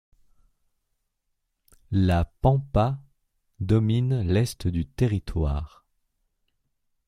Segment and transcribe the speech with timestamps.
[1.91, 3.03] La pampa
[3.59, 5.85] domine l'est du territoire.